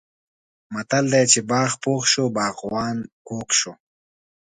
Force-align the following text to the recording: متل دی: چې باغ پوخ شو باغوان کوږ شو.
متل 0.73 1.05
دی: 1.13 1.23
چې 1.31 1.39
باغ 1.51 1.71
پوخ 1.83 2.01
شو 2.13 2.23
باغوان 2.35 2.97
کوږ 3.27 3.47
شو. 3.59 3.73